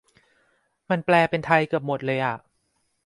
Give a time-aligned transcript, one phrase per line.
[0.89, 2.35] มันแปลเป็นไทยเกือบหมดเลยอ่ะ